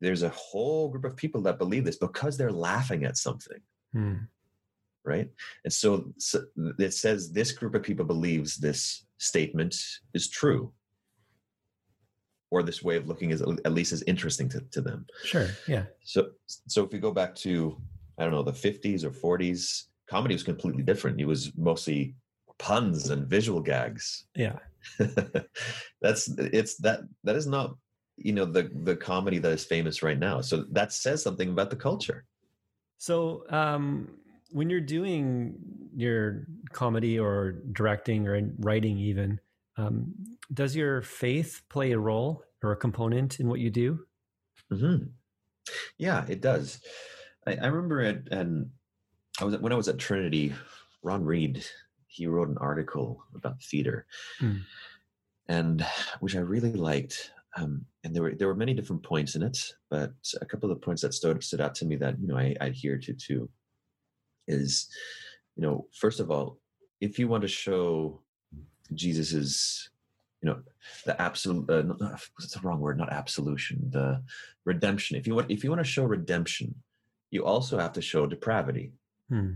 [0.00, 3.60] there's a whole group of people that believe this because they're laughing at something
[3.92, 4.16] hmm.
[5.04, 5.28] right
[5.64, 6.44] and so, so,
[6.78, 9.76] it says this group of people believes this statement
[10.14, 10.72] is true
[12.50, 15.06] or this way of looking is at least as interesting to, to them.
[15.24, 15.48] Sure.
[15.66, 15.84] Yeah.
[16.02, 17.80] So so if we go back to
[18.18, 21.20] I don't know the 50s or 40s, comedy was completely different.
[21.20, 22.14] It was mostly
[22.58, 24.26] puns and visual gags.
[24.34, 24.58] Yeah.
[26.02, 27.76] That's it's that that is not
[28.20, 30.40] you know the the comedy that is famous right now.
[30.40, 32.24] So that says something about the culture.
[32.98, 34.08] So um
[34.52, 35.54] when you're doing
[35.94, 39.40] your comedy or directing or writing even
[39.80, 40.14] um,
[40.52, 44.00] does your faith play a role or a component in what you do?
[44.72, 45.04] Mm-hmm.
[45.98, 46.80] Yeah, it does.
[47.46, 48.70] I, I remember it, and
[49.40, 50.52] I was when I was at Trinity.
[51.02, 51.64] Ron Reed
[52.06, 54.06] he wrote an article about theater,
[54.40, 54.60] mm.
[55.48, 55.86] and
[56.18, 57.30] which I really liked.
[57.56, 59.58] Um, and there were there were many different points in it,
[59.90, 62.36] but a couple of the points that stood stood out to me that you know
[62.36, 63.48] I, I adhere to too
[64.46, 64.88] is,
[65.56, 66.58] you know, first of all,
[67.00, 68.20] if you want to show
[68.94, 69.90] Jesus's,
[70.42, 70.60] you know,
[71.06, 71.82] the absolute, uh,
[72.36, 72.98] what's the wrong word?
[72.98, 74.22] Not absolution, the
[74.64, 75.16] redemption.
[75.16, 76.74] If you want, if you want to show redemption,
[77.30, 78.92] you also have to show depravity.
[79.28, 79.52] Hmm.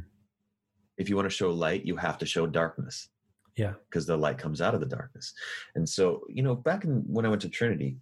[0.97, 3.09] If you want to show light, you have to show darkness.
[3.57, 5.33] Yeah, because the light comes out of the darkness.
[5.75, 7.97] And so, you know, back in when I went to Trinity,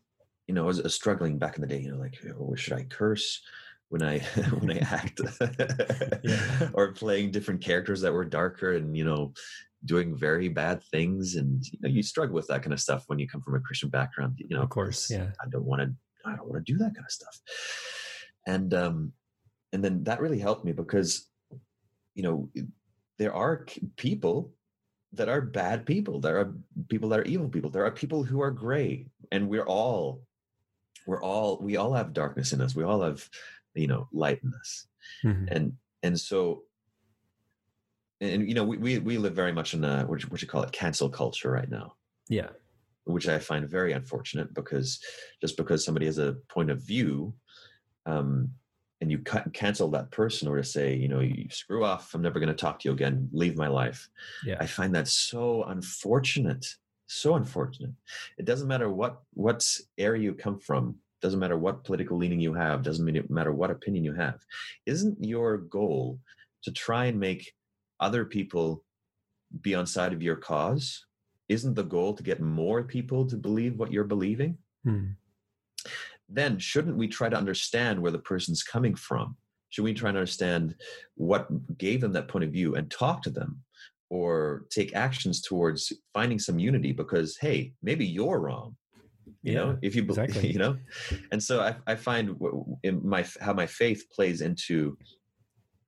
[0.47, 1.81] you know, I was struggling back in the day.
[1.81, 3.41] You know, like, oh, should I curse?
[3.93, 4.19] when I
[4.59, 5.21] when I act,
[6.73, 9.35] or playing different characters that were darker and you know
[9.85, 13.19] doing very bad things, and you know you struggle with that kind of stuff when
[13.19, 14.37] you come from a Christian background.
[14.39, 15.29] You know, of course, yeah.
[15.41, 15.95] I don't want to.
[16.25, 17.39] I don't want to do that kind of stuff.
[18.47, 19.13] And um,
[19.73, 21.29] and then that really helped me because,
[22.15, 22.49] you know,
[23.19, 24.55] there are people
[25.15, 26.21] that are bad people.
[26.21, 26.55] There are
[26.89, 27.71] people that are evil people.
[27.71, 30.23] There are people who are gray, and we're all
[31.07, 33.29] we're all we all have darkness in us we all have
[33.75, 34.87] you know light in us
[35.25, 35.47] mm-hmm.
[35.49, 35.73] and
[36.03, 36.63] and so
[38.21, 40.49] and you know we, we we live very much in a what you, what you
[40.49, 41.95] call it cancel culture right now
[42.29, 42.49] yeah
[43.05, 45.01] which i find very unfortunate because
[45.41, 47.35] just because somebody has a point of view
[48.07, 48.51] um
[49.03, 52.15] and you cut, and cancel that person or to say you know you screw off
[52.15, 54.09] i'm never going to talk to you again leave my life.
[54.47, 54.57] Yeah.
[54.59, 56.65] I find that so unfortunate
[57.13, 57.91] so unfortunate.
[58.39, 59.67] It doesn't matter what what
[59.99, 64.05] area you come from doesn't matter what political leaning you have doesn't matter what opinion
[64.05, 64.41] you have.
[64.87, 66.19] Isn't your goal
[66.63, 67.53] to try and make
[68.01, 68.83] other people
[69.61, 71.05] be on side of your cause?
[71.49, 74.57] Isn't the goal to get more people to believe what you're believing?
[74.85, 75.11] Hmm.
[76.33, 79.37] Then shouldn't we try to understand where the person's coming from
[79.71, 80.75] should we try and understand
[81.15, 83.63] what gave them that point of view and talk to them
[84.11, 88.77] or take actions towards finding some unity because hey maybe you're wrong
[89.43, 90.53] you yeah, know if you believe exactly.
[90.53, 90.77] you know
[91.33, 92.37] and so i, I find
[92.83, 94.97] in my how my faith plays into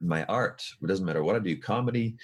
[0.00, 2.16] my art it doesn't matter what i do comedy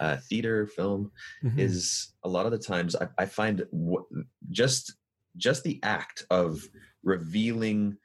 [0.00, 1.10] uh, theater film
[1.44, 1.58] mm-hmm.
[1.58, 4.06] is a lot of the times i, I find w-
[4.50, 4.94] just
[5.36, 6.60] just the act of
[7.02, 7.96] revealing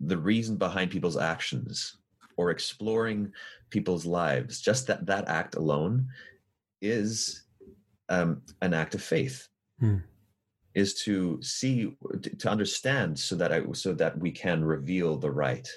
[0.00, 1.96] the reason behind people's actions
[2.36, 3.32] or exploring
[3.70, 4.60] people's lives.
[4.60, 6.08] Just that that act alone
[6.80, 7.44] is
[8.08, 9.48] um, an act of faith.
[9.80, 9.98] Hmm.
[10.74, 11.92] Is to see
[12.38, 15.68] to understand so that I, so that we can reveal the right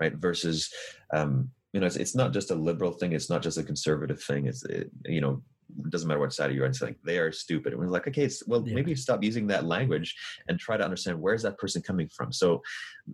[0.00, 0.14] right?
[0.14, 0.72] Versus
[1.12, 3.12] um you know it's, it's not just a liberal thing.
[3.12, 4.46] It's not just a conservative thing.
[4.46, 5.42] It's it, you know
[5.84, 7.80] it doesn't matter what side of you are on, it's like they are stupid and
[7.80, 8.74] we're like okay well yeah.
[8.74, 10.14] maybe stop using that language
[10.48, 12.62] and try to understand where's that person coming from so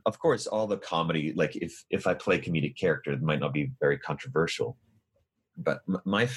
[0.06, 3.52] of course all the comedy like if if i play comedic character it might not
[3.52, 4.76] be very controversial
[5.56, 6.28] but my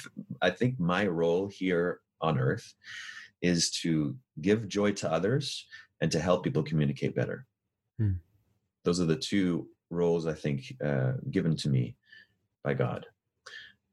[0.42, 2.74] i think my role here on earth
[3.42, 5.66] is to give joy to others
[6.00, 7.46] and to help people communicate better.
[7.98, 8.12] Hmm.
[8.84, 11.96] Those are the two roles I think uh, given to me
[12.62, 13.06] by God,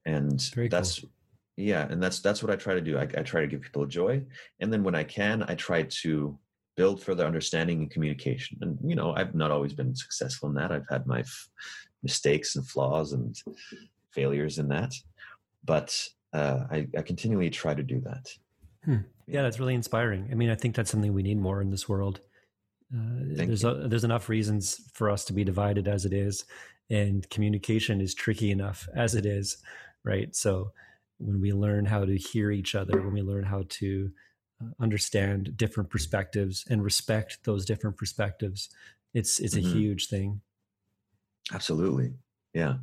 [0.05, 1.09] and Very that's cool.
[1.61, 2.97] Yeah, and that's that's what I try to do.
[2.97, 4.23] I, I try to give people joy,
[4.59, 6.37] and then when I can, I try to
[6.75, 8.57] build further understanding and communication.
[8.61, 10.71] And you know, I've not always been successful in that.
[10.71, 11.49] I've had my f-
[12.03, 13.35] mistakes and flaws and
[14.11, 14.93] failures in that,
[15.63, 18.27] but uh, I, I continually try to do that.
[18.85, 18.97] Hmm.
[19.27, 20.27] Yeah, that's really inspiring.
[20.31, 22.21] I mean, I think that's something we need more in this world.
[22.93, 26.45] Uh, there's a, there's enough reasons for us to be divided as it is,
[26.89, 29.57] and communication is tricky enough as it is,
[30.03, 30.35] right?
[30.35, 30.71] So
[31.21, 34.11] when we learn how to hear each other, when we learn how to
[34.61, 38.69] uh, understand different perspectives and respect those different perspectives,
[39.13, 39.67] it's it's mm-hmm.
[39.67, 40.41] a huge thing.
[41.53, 42.13] Absolutely,
[42.53, 42.75] yeah.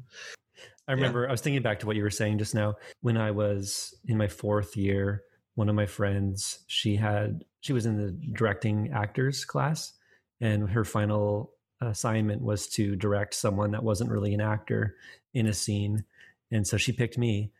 [0.86, 1.28] I remember yeah.
[1.28, 2.76] I was thinking back to what you were saying just now.
[3.02, 5.22] When I was in my fourth year
[5.58, 9.92] one of my friends she had she was in the directing actors class
[10.40, 14.94] and her final assignment was to direct someone that wasn't really an actor
[15.34, 16.04] in a scene
[16.52, 17.50] and so she picked me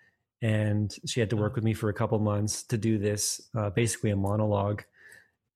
[0.43, 3.71] and she had to work with me for a couple months to do this uh,
[3.71, 4.85] basically a monologue.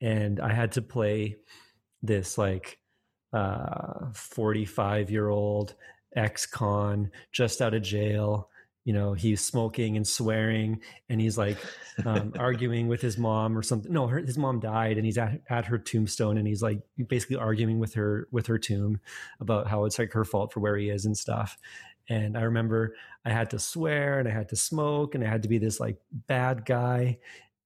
[0.01, 1.37] And i had to play
[2.03, 2.79] this like
[3.33, 5.75] uh 45 year old
[6.17, 8.49] ex-con just out of jail.
[8.85, 11.57] You know he's smoking and swearing and he's like
[12.05, 13.93] um, arguing with his mom or something.
[13.93, 17.37] No her, his mom died and he's at, at her tombstone and he's like basically
[17.37, 18.99] arguing with her with her tomb
[19.39, 21.57] about how it's like her fault for where he is and stuff
[22.09, 25.43] and i remember i had to swear and i had to smoke and i had
[25.43, 27.19] to be this like bad guy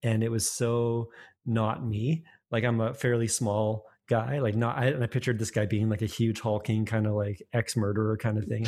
[0.03, 1.09] and it was so
[1.45, 4.39] not me like i'm a fairly small guy.
[4.39, 7.43] Like, not, I, I pictured this guy being like a huge hulking kind of like
[7.53, 8.67] ex murderer kind of thing.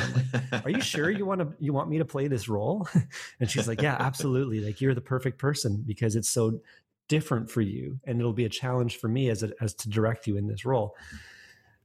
[0.53, 2.89] Like, are you sure you want to, you want me to play this role?
[3.41, 4.61] and she's like, yeah, absolutely.
[4.61, 6.61] Like, you're the perfect person because it's so
[7.09, 7.99] different for you.
[8.05, 10.65] And it'll be a challenge for me as, a, as to direct you in this
[10.65, 10.95] role.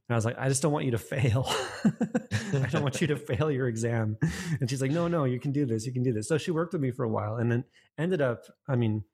[0.08, 1.46] And I was like, I just don't want you to fail.
[1.84, 4.18] I don't want you to fail your exam.
[4.60, 5.86] And she's like, no, no, you can do this.
[5.86, 6.28] You can do this.
[6.28, 7.64] So she worked with me for a while and then
[7.96, 9.04] ended up, I mean,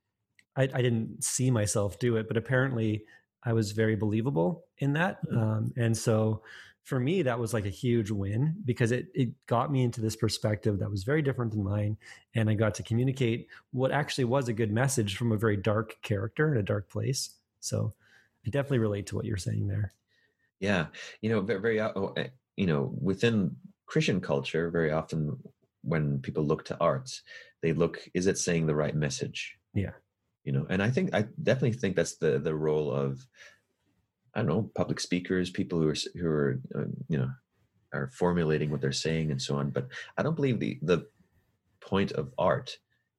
[0.56, 3.04] I, I didn't see myself do it, but apparently
[3.44, 5.24] I was very believable in that.
[5.26, 5.38] Mm-hmm.
[5.38, 6.42] Um, and so
[6.82, 10.16] for me, that was like a huge win because it, it got me into this
[10.16, 11.96] perspective that was very different than mine.
[12.34, 15.98] And I got to communicate what actually was a good message from a very dark
[16.02, 17.30] character in a dark place.
[17.60, 17.94] So
[18.44, 19.92] I definitely relate to what you're saying there.
[20.60, 20.86] Yeah.
[21.22, 25.38] You know, very, very eh, you know, within Christian culture, very often
[25.82, 27.22] when people look to arts,
[27.62, 29.56] they look, is it saying the right message?
[29.74, 29.92] Yeah
[30.44, 33.26] you know and i think i definitely think that's the the role of
[34.34, 37.30] i don't know public speakers people who are who are uh, you know
[37.92, 41.06] are formulating what they're saying and so on but i don't believe the the
[41.80, 42.78] point of art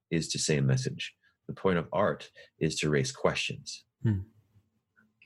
[0.10, 1.14] is to say a message
[1.48, 4.20] the point of art is to raise questions hmm.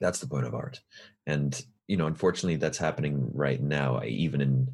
[0.02, 0.82] that's the point of art
[1.28, 4.68] and you know unfortunately that's happening right now even in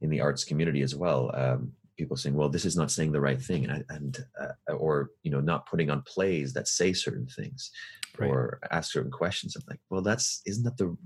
[0.00, 3.20] in the arts community as well um, people saying, "Well, this is not saying the
[3.20, 7.26] right thing," and, and uh, or you know, not putting on plays that say certain
[7.26, 7.70] things
[8.18, 8.28] right.
[8.28, 9.56] or ask certain questions.
[9.56, 10.96] I'm like, well, that's isn't that the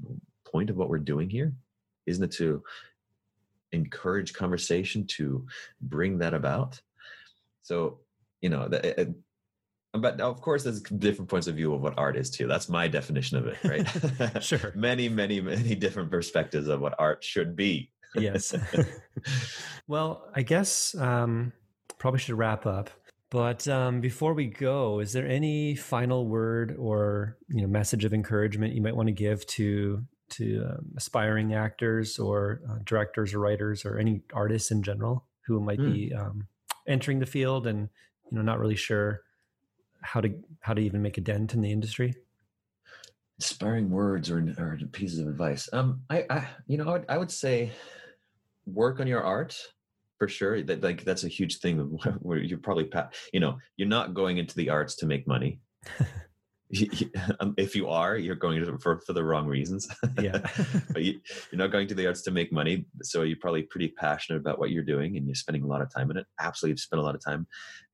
[0.44, 1.52] point of what we're doing here?
[2.06, 2.62] Isn't it to
[3.72, 5.46] encourage conversation to
[5.80, 6.80] bring that about?
[7.62, 8.00] So
[8.40, 8.68] you know,
[9.96, 12.88] but of course there's different points of view of what art is too that's my
[12.88, 17.90] definition of it right sure many many many different perspectives of what art should be
[18.14, 18.54] yes.
[19.88, 21.52] well, I guess um,
[21.98, 22.90] probably should wrap up.
[23.30, 28.14] But um, before we go, is there any final word or you know message of
[28.14, 33.40] encouragement you might want to give to to um, aspiring actors or uh, directors or
[33.40, 35.92] writers or any artists in general who might mm.
[35.92, 36.46] be um,
[36.86, 37.88] entering the field and
[38.30, 39.22] you know not really sure
[40.06, 42.14] how to how to even make a dent in the industry?
[43.38, 45.68] Inspiring words or, or pieces of advice.
[45.72, 47.72] Um, I, I you know I would, I would say
[48.66, 49.60] work on your art
[50.18, 50.62] for sure.
[50.62, 51.78] That like that's a huge thing
[52.20, 52.90] where you're probably
[53.32, 55.60] you know you're not going into the arts to make money.
[57.38, 59.88] Um, if you are you're going to for, for the wrong reasons.
[60.20, 60.40] Yeah.
[60.90, 61.20] But you,
[61.52, 64.58] are not going to the arts to make money so you're probably pretty passionate about
[64.58, 66.26] what you're doing and you're spending a lot of time in it.
[66.40, 67.46] Absolutely spend a lot of time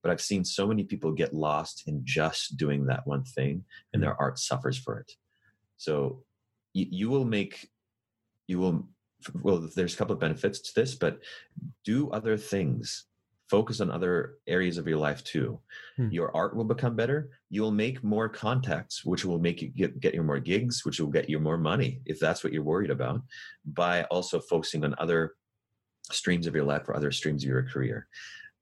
[0.03, 4.03] but i've seen so many people get lost in just doing that one thing and
[4.03, 5.13] their art suffers for it.
[5.77, 6.23] So
[6.73, 7.69] you, you will make
[8.47, 8.89] you will
[9.43, 11.21] well there's a couple of benefits to this but
[11.85, 13.07] do other things.
[13.51, 15.61] Focus on other areas of your life too.
[15.97, 16.09] Hmm.
[16.11, 17.31] your art will become better.
[17.51, 21.09] You'll make more contacts which will make you get, get you more gigs which will
[21.09, 23.21] get you more money if that's what you're worried about
[23.67, 25.35] by also focusing on other
[26.11, 28.09] streams of your life or other streams of your career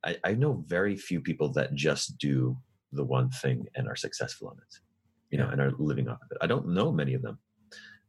[0.04, 2.56] I, I know very few people that just do
[2.92, 4.78] the one thing and are successful on it
[5.30, 6.38] you know and are living off of it.
[6.40, 7.38] I don't know many of them.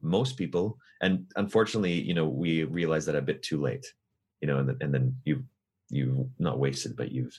[0.01, 3.85] Most people and unfortunately you know we realize that a bit too late
[4.41, 5.43] you know and, then, and then you
[5.89, 7.37] you not wasted but you've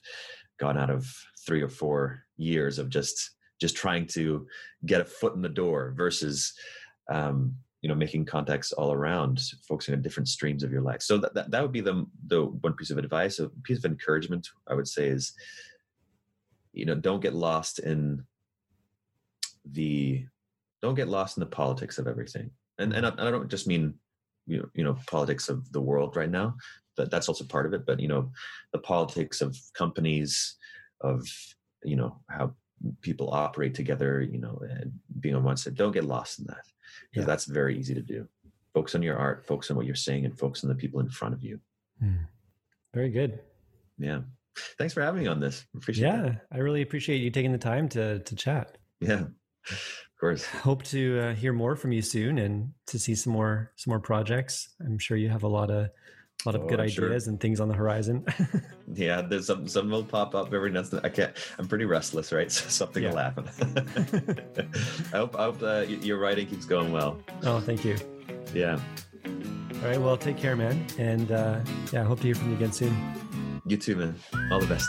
[0.60, 1.12] gone out of
[1.44, 4.46] three or four years of just just trying to
[4.86, 6.52] get a foot in the door versus
[7.10, 11.18] um, you know making contacts all around focusing on different streams of your life so
[11.18, 14.48] that, that, that would be the the one piece of advice a piece of encouragement
[14.68, 15.34] i would say is
[16.72, 18.24] you know don't get lost in
[19.64, 20.24] the
[20.82, 22.50] don't get lost in the politics of everything.
[22.78, 23.94] And and I, I don't just mean
[24.46, 26.56] you know, you know politics of the world right now.
[26.96, 27.86] That that's also part of it.
[27.86, 28.30] But you know,
[28.72, 30.56] the politics of companies,
[31.00, 31.26] of
[31.84, 32.54] you know how
[33.00, 34.20] people operate together.
[34.20, 35.76] You know, and being on one side.
[35.76, 36.66] Don't get lost in that
[37.10, 37.26] because yeah.
[37.26, 38.26] that's very easy to do.
[38.74, 39.46] Focus on your art.
[39.46, 41.60] Focus on what you're saying, and focus on the people in front of you.
[42.00, 42.24] Hmm.
[42.94, 43.40] Very good.
[43.98, 44.20] Yeah.
[44.78, 45.64] Thanks for having me on this.
[45.74, 46.46] Appreciate yeah, that.
[46.52, 48.76] I really appreciate you taking the time to to chat.
[49.00, 49.24] Yeah
[49.70, 50.44] of course.
[50.44, 54.00] Hope to uh, hear more from you soon and to see some more some more
[54.00, 54.74] projects.
[54.80, 55.88] I'm sure you have a lot of
[56.44, 57.30] a lot of oh, good ideas sure.
[57.30, 58.24] and things on the horizon.
[58.94, 61.00] yeah, there's some some will pop up every now and then.
[61.04, 61.32] I can't.
[61.58, 62.50] I'm pretty restless, right?
[62.52, 63.10] So something yeah.
[63.10, 63.48] will happen.
[65.12, 67.18] I hope I hope uh, your writing keeps going well.
[67.44, 67.96] Oh, thank you.
[68.54, 68.78] Yeah.
[69.24, 70.00] All right.
[70.00, 71.60] Well, take care, man, and uh,
[71.92, 72.94] yeah, I hope to hear from you again soon.
[73.66, 74.14] You too, man.
[74.50, 74.88] All the best.